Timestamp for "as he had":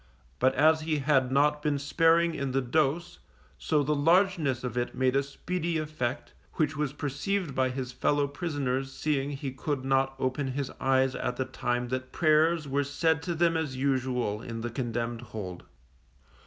0.55-1.31